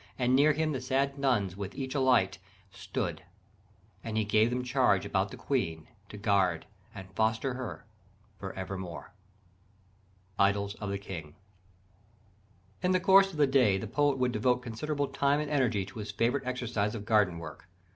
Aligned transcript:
And 0.17 0.35
near 0.35 0.53
him 0.53 0.71
the 0.71 0.81
sad 0.81 1.19
nuns 1.19 1.55
with 1.55 1.75
each 1.75 1.93
a 1.93 1.99
light, 1.99 2.39
Stood, 2.71 3.21
and 4.03 4.17
he 4.17 4.25
gave 4.25 4.49
them 4.49 4.63
charge 4.63 5.05
about 5.05 5.29
the 5.29 5.37
Queen, 5.37 5.87
To 6.09 6.17
guard 6.17 6.65
and 6.95 7.13
foster 7.13 7.53
her 7.53 7.85
for 8.39 8.51
evermore." 8.53 9.13
Idylls 10.39 10.73
of 10.81 10.89
the 10.89 10.97
King. 10.97 11.35
In 12.81 12.93
the 12.93 12.99
course 12.99 13.29
of 13.29 13.37
the 13.37 13.45
day 13.45 13.77
the 13.77 13.85
poet 13.85 14.17
would 14.17 14.31
devote 14.31 14.63
considerable 14.63 15.07
time 15.07 15.39
and 15.39 15.51
energy 15.51 15.85
to 15.85 15.99
his 15.99 16.09
favourite 16.09 16.47
exercise 16.47 16.95
of 16.95 17.05
garden 17.05 17.37
work. 17.37 17.67